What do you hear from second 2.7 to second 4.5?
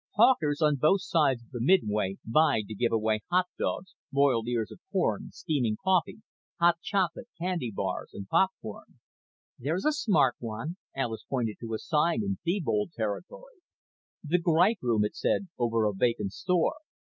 give away hot dogs, boiled